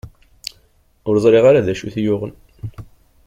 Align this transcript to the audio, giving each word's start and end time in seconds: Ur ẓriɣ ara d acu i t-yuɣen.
Ur 1.07 1.15
ẓriɣ 1.23 1.45
ara 1.49 1.65
d 1.65 1.67
acu 1.71 1.85
i 1.87 1.91
t-yuɣen. 1.95 2.33